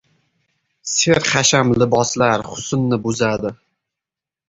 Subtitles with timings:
[0.91, 3.57] Serxasham liboslar husnni buzadi.